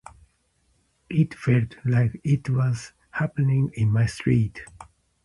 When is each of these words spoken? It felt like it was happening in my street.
It 1.11 1.35
felt 1.35 1.75
like 1.85 2.19
it 2.23 2.49
was 2.49 2.93
happening 3.11 3.69
in 3.75 3.91
my 3.91 4.07
street. 4.07 4.59